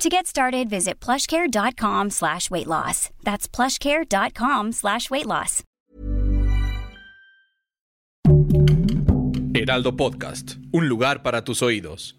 [0.00, 3.10] To get started, visit plushcare.com slash weight loss.
[3.22, 5.62] That's plushcare.com slash weight loss.
[9.52, 12.16] Heraldo Podcast, un lugar para tus oídos.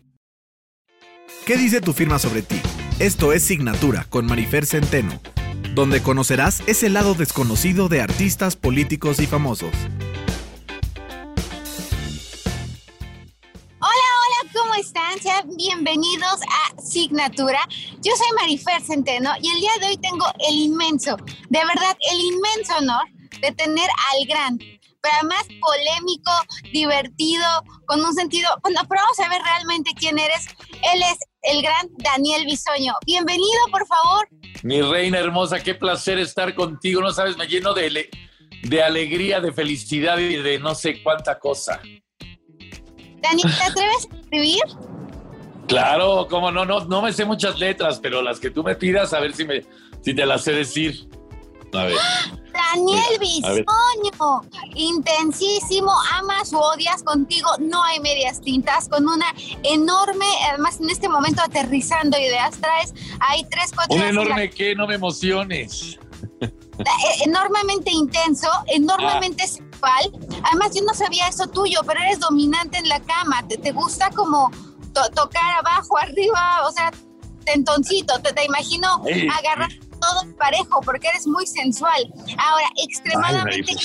[1.48, 2.62] ¿Qué dice tu firma sobre ti?
[2.99, 5.20] Esto es Signatura con Marifer Centeno,
[5.73, 9.72] donde conocerás ese lado desconocido de artistas, políticos y famosos.
[14.91, 15.22] Están?
[15.22, 17.59] Sean bienvenidos a Signatura.
[18.02, 22.20] Yo soy Marifer Centeno y el día de hoy tengo el inmenso, de verdad, el
[22.20, 23.04] inmenso honor
[23.40, 26.31] de tener al gran, pero además polémico,
[26.73, 27.45] divertido,
[27.86, 30.47] con un sentido, bueno, pero vamos a ver realmente quién eres.
[30.94, 32.94] Él es el gran Daniel Bisoño.
[33.06, 34.28] Bienvenido, por favor.
[34.64, 37.00] Mi reina hermosa, qué placer estar contigo.
[37.00, 38.09] No sabes, me lleno de,
[38.64, 41.81] de alegría, de felicidad y de no sé cuánta cosa.
[43.22, 44.62] Dani, ¿te atreves a escribir?
[45.68, 49.14] Claro, como no, no, no me sé muchas letras, pero las que tú me pidas,
[49.14, 49.64] a ver si me,
[50.02, 51.08] si te las sé decir.
[51.74, 51.96] A ver.
[52.54, 54.42] Daniel Bisoño,
[54.76, 59.26] intensísimo, amas o odias contigo, no hay medias tintas, con una
[59.64, 63.96] enorme, además en este momento aterrizando ideas, traes, hay tres, cuatro...
[63.96, 65.98] Un enorme que no me emociones.
[66.82, 69.44] Eh, enormemente intenso, enormemente
[69.82, 70.02] ah.
[70.44, 73.46] Además, yo no sabía eso tuyo, pero eres dominante en la cama.
[73.48, 74.52] Te, gusta como
[75.16, 76.92] tocar abajo, arriba, o sea,
[77.46, 78.20] tentoncito.
[78.22, 79.02] Te, te imagino
[79.40, 79.72] agarrar
[80.02, 82.12] todo parejo porque eres muy sensual.
[82.38, 83.76] Ahora, extremadamente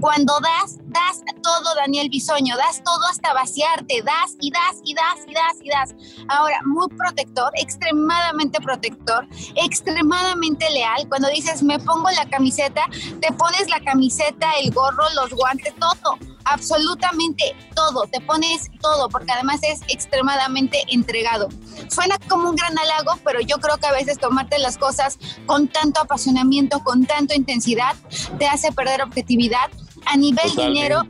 [0.00, 5.26] Cuando das, das todo, Daniel Bisoño, das todo hasta vaciarte, das y das y das
[5.26, 5.94] y das y das.
[6.28, 9.26] Ahora, muy protector, extremadamente protector,
[9.56, 11.08] extremadamente leal.
[11.08, 12.82] Cuando dices, me pongo la camiseta,
[13.20, 19.32] te pones la camiseta, el gorro, los guantes, todo absolutamente todo, te pones todo, porque
[19.32, 21.48] además es extremadamente entregado.
[21.88, 25.68] Suena como un gran halago, pero yo creo que a veces tomarte las cosas con
[25.68, 27.94] tanto apasionamiento, con tanta intensidad,
[28.38, 29.70] te hace perder objetividad.
[30.06, 31.02] A nivel dinero,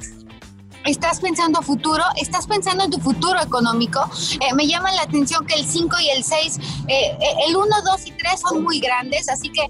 [0.85, 4.09] estás pensando futuro, estás pensando en tu futuro económico.
[4.41, 7.67] Eh, me llama la atención que el 5 y el 6, eh, eh, el 1,
[7.85, 9.67] 2 y 3 son muy grandes, así que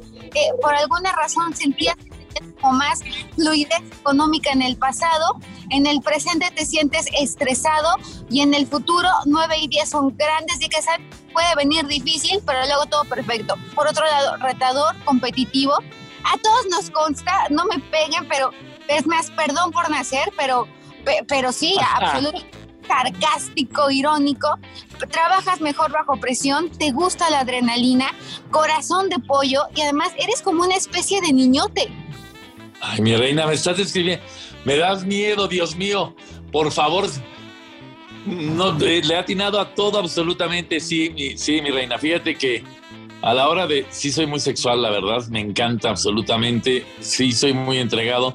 [0.63, 1.97] por alguna razón sentías
[2.61, 3.01] como más
[3.35, 7.97] fluidez económica en el pasado, en el presente te sientes estresado
[8.29, 10.79] y en el futuro 9 y 10 son grandes y que
[11.33, 13.55] puede venir difícil, pero luego todo perfecto.
[13.75, 15.75] Por otro lado, retador, competitivo.
[16.25, 18.51] A todos nos consta, no me peguen, pero
[18.89, 20.69] es más, perdón por nacer, pero,
[21.29, 22.61] pero sí, absolutamente
[22.91, 24.59] sarcástico, irónico,
[25.11, 28.13] trabajas mejor bajo presión, te gusta la adrenalina,
[28.51, 31.89] corazón de pollo y además eres como una especie de niñote.
[32.81, 34.25] Ay, mi reina, me estás escribiendo.
[34.65, 36.15] Me das miedo, Dios mío.
[36.51, 37.09] Por favor.
[38.27, 40.81] No, le he atinado a todo absolutamente.
[40.81, 41.99] Sí, mi, sí, mi reina.
[41.99, 42.65] Fíjate que
[43.23, 43.87] a la hora de.
[43.91, 45.27] Sí, soy muy sexual, la verdad.
[45.29, 46.87] Me encanta absolutamente.
[47.01, 48.35] Sí, soy muy entregado.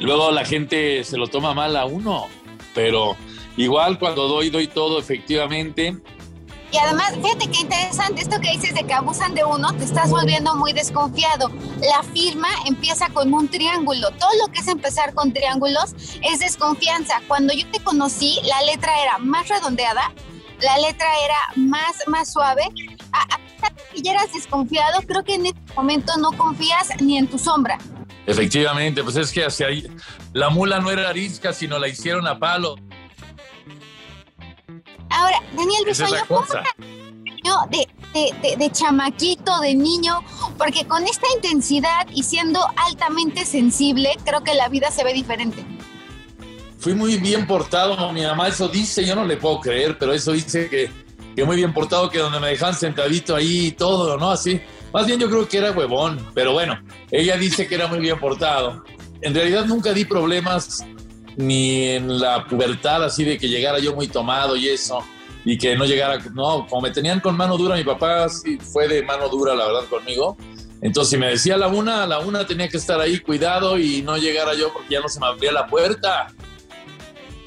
[0.00, 2.26] Luego la gente se lo toma mal a uno.
[2.74, 3.16] Pero
[3.56, 5.96] igual cuando doy, doy todo efectivamente.
[6.70, 10.10] Y además, fíjate qué interesante esto que dices de que abusan de uno, te estás
[10.10, 11.50] volviendo muy desconfiado.
[11.80, 14.10] La firma empieza con un triángulo.
[14.12, 17.22] Todo lo que es empezar con triángulos es desconfianza.
[17.26, 20.12] Cuando yo te conocí, la letra era más redondeada,
[20.60, 22.64] la letra era más, más suave.
[23.92, 27.78] Que ya eras desconfiado, creo que en este momento no confías ni en tu sombra.
[28.26, 29.86] Efectivamente, pues es que hacia ahí,
[30.32, 32.76] la mula no era arisca, sino la hicieron a palo.
[35.10, 36.44] Ahora, Daniel Bisoño, ¿cómo
[37.70, 40.22] de, de, de, chamaquito, de niño?
[40.58, 45.64] Porque con esta intensidad y siendo altamente sensible, creo que la vida se ve diferente.
[46.78, 50.32] Fui muy bien portado, mi mamá eso dice, yo no le puedo creer, pero eso
[50.32, 50.90] dice que,
[51.38, 54.32] que muy bien portado, que donde me dejan sentadito ahí y todo, ¿no?
[54.32, 54.60] Así.
[54.92, 56.82] Más bien yo creo que era huevón, pero bueno,
[57.12, 58.82] ella dice que era muy bien portado.
[59.20, 60.84] En realidad nunca di problemas
[61.36, 65.04] ni en la pubertad así de que llegara yo muy tomado y eso,
[65.44, 68.88] y que no llegara, no, como me tenían con mano dura, mi papá sí fue
[68.88, 70.36] de mano dura, la verdad, conmigo.
[70.82, 74.16] Entonces, si me decía la una, la una tenía que estar ahí, cuidado, y no
[74.16, 76.26] llegara yo porque ya no se me abría la puerta.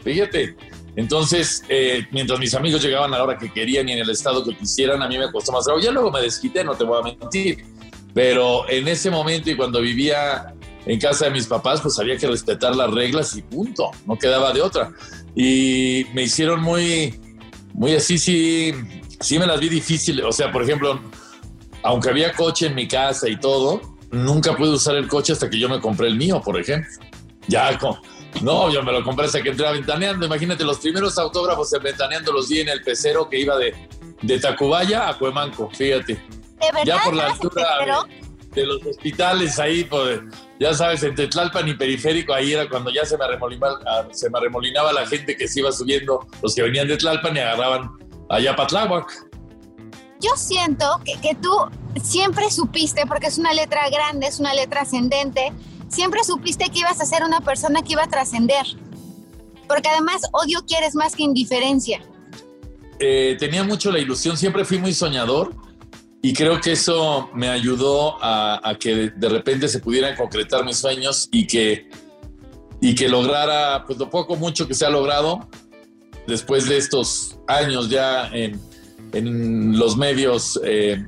[0.02, 0.71] Fíjate.
[0.96, 4.44] Entonces, eh, mientras mis amigos llegaban a la hora que querían y en el estado
[4.44, 5.84] que quisieran, a mí me costó más trabajo.
[5.84, 7.66] Ya luego me desquité, no te voy a mentir.
[8.14, 10.54] Pero en ese momento y cuando vivía
[10.86, 14.52] en casa de mis papás, pues había que respetar las reglas y punto, no quedaba
[14.52, 14.92] de otra.
[15.36, 17.20] Y me hicieron muy,
[17.74, 18.74] muy así, sí,
[19.20, 20.26] sí me las vi difíciles.
[20.26, 21.00] O sea, por ejemplo,
[21.84, 25.58] aunque había coche en mi casa y todo, nunca pude usar el coche hasta que
[25.58, 26.90] yo me compré el mío, por ejemplo.
[27.48, 27.78] Ya,
[28.42, 30.26] no, yo me lo compré hasta que entré a Ventaneando.
[30.26, 33.74] Imagínate, los primeros autógrafos en Ventaneando los di en el pecero que iba de,
[34.22, 36.22] de Tacubaya a Cuemanco, fíjate.
[36.86, 37.66] ya por la altura
[38.54, 40.22] de, los hospitales ahí, pues,
[40.60, 43.80] ya sabes, entre Tlalpan y Periférico, ahí era cuando ya se me, arremolinaba,
[44.12, 47.40] se me arremolinaba la gente que se iba subiendo, los que venían de Tlalpan y
[47.40, 47.92] agarraban
[48.30, 49.12] allá para Tláhuac.
[50.20, 51.52] Yo siento que, que tú
[52.04, 55.52] siempre supiste, porque es una letra grande, es una letra ascendente,
[55.92, 58.66] siempre supiste que ibas a ser una persona que iba a trascender.
[59.68, 62.02] Porque además odio quieres más que indiferencia.
[63.00, 65.56] Eh, tenía mucho la ilusión, siempre fui muy soñador
[66.22, 71.28] y creo que eso me ayudó a, que de, repente se pudieran concretar mis sueños
[71.32, 71.90] y que,
[72.80, 75.50] y que lograra, pues lo poco, mucho que se ha logrado
[76.28, 78.62] después de estos años ya en,
[79.14, 81.04] en los medios eh,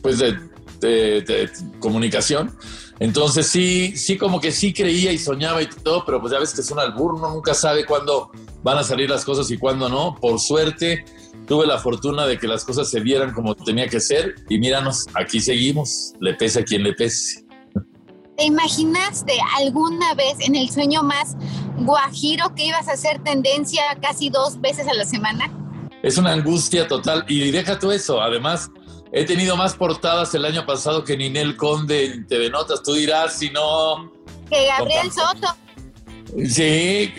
[0.00, 0.38] pues de,
[0.80, 2.56] de, comunicación.
[2.98, 6.54] Entonces sí, sí como que sí creía y soñaba y todo, pero pues ya ves
[6.54, 8.30] que es un albur, uno nunca sabe cuándo
[8.62, 10.14] van a salir las cosas y cuándo no.
[10.14, 11.04] Por suerte
[11.46, 15.06] tuve la fortuna de que las cosas se vieran como tenía que ser y míranos,
[15.14, 17.44] aquí seguimos, le pese a quien le pese.
[18.36, 21.36] ¿Te imaginaste alguna vez en el sueño más
[21.78, 25.50] guajiro que ibas a hacer tendencia casi dos veces a la semana?
[26.02, 28.70] Es una angustia total y deja tú eso, además
[29.16, 32.82] He tenido más portadas el año pasado que Ninel Conde en TV Notas.
[32.82, 34.12] Tú dirás si no.
[34.50, 35.56] Que Gabriel Soto.
[36.46, 37.14] Sí,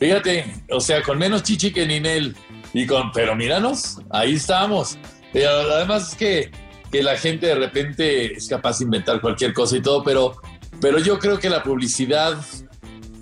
[0.00, 2.34] fíjate, o sea, con menos chichi que Ninel.
[2.72, 4.96] Y con, pero míranos, ahí estamos.
[5.34, 6.50] Pero además es que,
[6.90, 10.40] que la gente de repente es capaz de inventar cualquier cosa y todo, pero,
[10.80, 12.42] pero yo creo que la publicidad,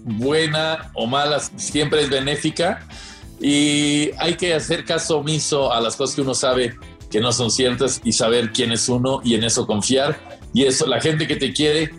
[0.04, 2.86] buena o mala, siempre es benéfica
[3.40, 6.76] y hay que hacer caso omiso a las cosas que uno sabe
[7.10, 10.38] que no son ciertas y saber quién es uno y en eso confiar.
[10.54, 11.90] Y eso, la gente que te quiere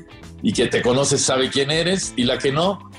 [0.42, 2.90] y que te conoce sabe quién eres y la que no,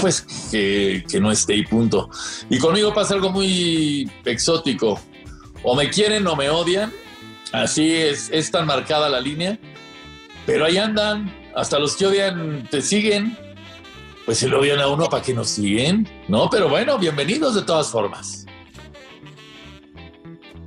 [0.00, 2.10] pues que, que no esté y punto.
[2.48, 5.00] Y conmigo pasa algo muy exótico.
[5.62, 6.92] O me quieren o me odian.
[7.52, 9.58] Así es, es tan marcada la línea.
[10.46, 11.42] Pero ahí andan.
[11.54, 13.38] Hasta los que odian te siguen.
[14.24, 16.08] Pues se lo odian a uno para que nos siguen.
[16.26, 18.43] No, pero bueno, bienvenidos de todas formas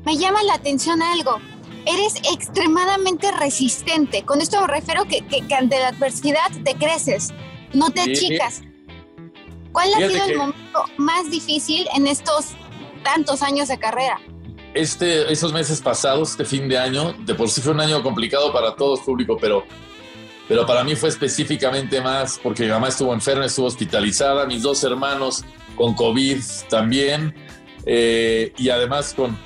[0.08, 1.42] me llama la atención algo.
[1.86, 4.24] Eres extremadamente resistente.
[4.24, 7.34] Con esto me refiero que, que, ante la adversidad te creces,
[7.74, 8.62] no te achicas.
[9.74, 12.52] ¿Cuál ha sido el momento más difícil en estos
[13.04, 14.18] tantos años de carrera?
[14.74, 18.54] Este, esos meses pasados, este fin de año, de por sí fue un año complicado
[18.54, 19.66] para todos público, pero,
[20.48, 24.82] pero para mí fue específicamente más porque mi mamá estuvo enferma, estuvo hospitalizada, mis dos
[24.86, 25.44] hermanos
[25.76, 27.36] con COVID también,
[27.86, 29.38] eh, y además con,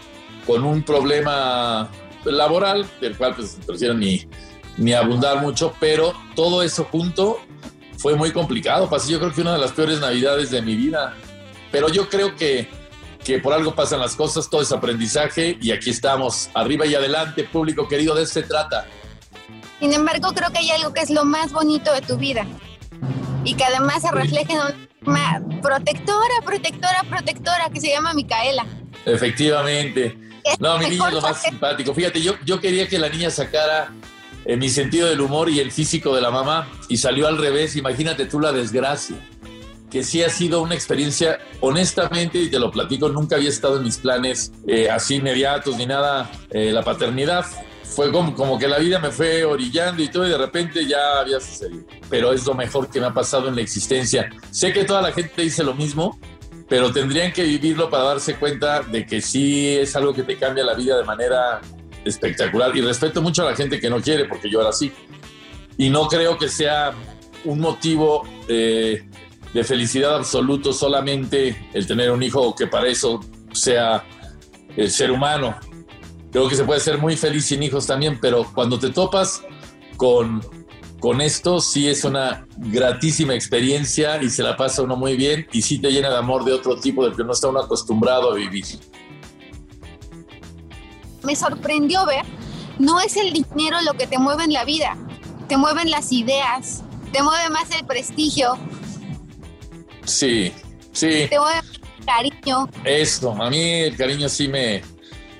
[0.51, 1.89] con un problema
[2.25, 4.27] laboral, del cual pues prefiero ni,
[4.75, 7.39] ni abundar mucho, pero todo eso junto
[7.97, 8.89] fue muy complicado.
[8.89, 11.15] Pasé yo creo que una de las peores navidades de mi vida.
[11.71, 12.69] Pero yo creo que,
[13.23, 17.45] que por algo pasan las cosas, todo es aprendizaje y aquí estamos, arriba y adelante,
[17.45, 18.85] público querido, de eso se trata.
[19.79, 22.45] Sin embargo, creo que hay algo que es lo más bonito de tu vida
[23.45, 28.65] y que además se refleja en una protectora, protectora, protectora que se llama Micaela.
[29.05, 30.30] Efectivamente.
[30.59, 31.93] No, mi niña es lo más simpático.
[31.93, 33.91] Fíjate, yo, yo quería que la niña sacara
[34.45, 37.75] eh, mi sentido del humor y el físico de la mamá y salió al revés.
[37.75, 39.17] Imagínate tú la desgracia.
[39.89, 43.83] Que sí ha sido una experiencia, honestamente, y te lo platico, nunca había estado en
[43.83, 47.45] mis planes eh, así inmediatos ni nada, eh, la paternidad.
[47.83, 51.19] Fue como, como que la vida me fue orillando y todo, y de repente ya
[51.19, 51.83] había sucedido.
[52.09, 54.29] Pero es lo mejor que me ha pasado en la existencia.
[54.49, 56.17] Sé que toda la gente dice lo mismo,
[56.71, 60.63] pero tendrían que vivirlo para darse cuenta de que sí es algo que te cambia
[60.63, 61.59] la vida de manera
[62.05, 62.73] espectacular.
[62.77, 64.89] Y respeto mucho a la gente que no quiere, porque yo era así.
[65.77, 66.93] Y no creo que sea
[67.43, 69.03] un motivo de
[69.65, 73.19] felicidad absoluto solamente el tener un hijo que para eso
[73.51, 74.05] sea
[74.77, 75.57] el ser humano.
[76.31, 79.43] Creo que se puede ser muy feliz sin hijos también, pero cuando te topas
[79.97, 80.39] con
[81.01, 85.63] con esto sí es una gratísima experiencia y se la pasa uno muy bien y
[85.63, 88.35] sí te llena de amor de otro tipo del que no está uno acostumbrado a
[88.35, 88.65] vivir.
[91.23, 92.23] Me sorprendió ver,
[92.77, 94.95] no es el dinero lo que te mueve en la vida,
[95.49, 98.59] te mueven las ideas, te mueve más el prestigio.
[100.05, 100.53] Sí,
[100.91, 101.25] sí.
[101.29, 101.61] Te mueve
[101.97, 102.69] el cariño.
[102.85, 104.83] Esto, a mí el cariño sí me,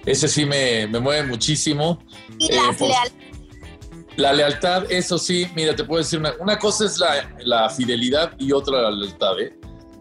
[0.08, 2.00] ese sí me, me mueve muchísimo.
[2.40, 2.92] Y las eh,
[4.18, 8.52] La lealtad, eso sí, mira, te puedo decir una, cosa es la, la fidelidad y
[8.52, 9.40] otra la lealtad.
[9.40, 9.58] ¿eh?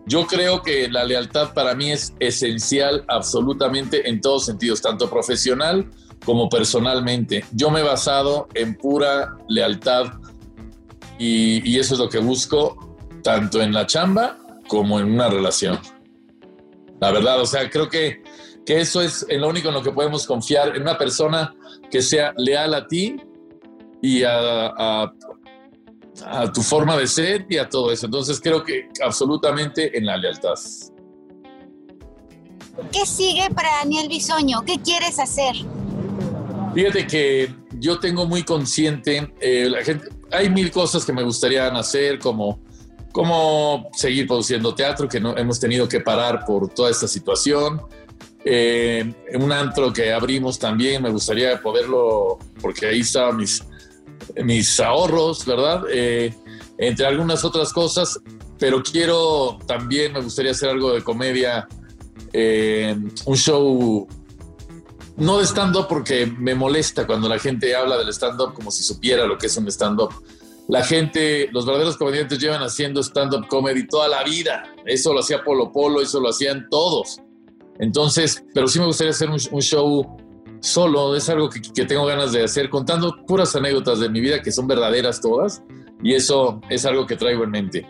[0.07, 5.89] Yo creo que la lealtad para mí es esencial absolutamente en todos sentidos, tanto profesional
[6.25, 7.45] como personalmente.
[7.53, 10.07] Yo me he basado en pura lealtad
[11.19, 15.79] y, y eso es lo que busco tanto en la chamba como en una relación.
[17.01, 18.23] La verdad, o sea, creo que,
[18.67, 21.55] que eso es lo único en lo que podemos confiar, en una persona
[21.91, 23.17] que sea leal a ti
[24.03, 25.13] y a, a,
[26.27, 28.07] a, tu forma de ser y a todo eso.
[28.07, 30.55] Entonces creo que absolutamente en la lealtad.
[32.93, 34.63] ¿Qué sigue para Daniel Bisoño?
[34.65, 35.55] ¿Qué quieres hacer?
[36.75, 41.67] Fíjate que yo tengo muy consciente, eh, la gente, hay mil cosas que me gustaría
[41.69, 42.61] hacer, como,
[43.13, 47.83] como seguir produciendo teatro, que no, hemos tenido que parar por toda esta situación.
[48.45, 53.63] Eh, un antro que abrimos también, me gustaría poderlo, porque ahí estaban mis,
[54.45, 55.85] mis ahorros, ¿verdad?
[55.91, 56.35] Eh,
[56.79, 58.21] entre algunas otras cosas,
[58.59, 61.69] pero quiero también, me gustaría hacer algo de comedia,
[62.33, 64.09] eh, un show,
[65.17, 69.27] no de stand-up porque me molesta cuando la gente habla del stand-up como si supiera
[69.27, 70.11] lo que es un stand-up.
[70.69, 74.63] La gente, los verdaderos comediantes llevan haciendo stand-up comedy toda la vida.
[74.87, 77.19] Eso lo hacía Polo Polo, eso lo hacían todos.
[77.81, 80.20] Entonces, pero sí me gustaría hacer un, un show
[80.61, 84.53] solo, es algo que, tengo ganas de hacer, contando puras anécdotas de mi vida que
[84.53, 85.63] son verdaderas todas,
[86.03, 87.87] y eso es algo que traigo en mente.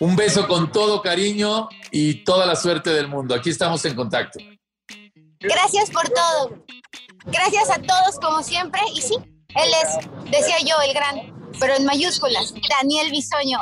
[0.00, 3.34] Un beso con todo cariño y toda la suerte del mundo.
[3.34, 4.38] Aquí estamos en contacto.
[5.40, 6.64] Gracias por todo.
[7.26, 8.80] Gracias a todos como siempre.
[8.94, 13.58] Y sí, él es, decía yo, el gran, pero en mayúsculas, Daniel Bisoño.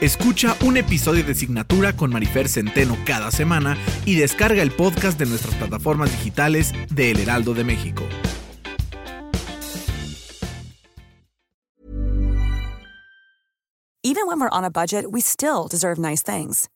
[0.00, 5.26] Escucha un episodio de Signatura con Marifer Centeno cada semana y descarga el podcast de
[5.26, 8.02] nuestras plataformas digitales de El Heraldo de México.
[14.02, 16.68] Even when we're on a budget, we still deserve nice things.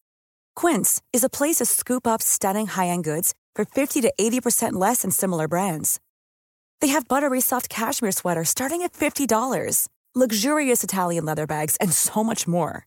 [0.56, 5.02] Quince is a place to scoop up stunning high-end goods for 50 to 80% less
[5.02, 6.00] than similar brands.
[6.80, 12.24] They have buttery soft cashmere sweaters starting at $50, luxurious Italian leather bags, and so
[12.24, 12.86] much more.